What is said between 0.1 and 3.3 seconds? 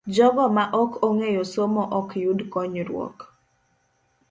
Jogo ma ok ong'eyo somo ok yud konyruok.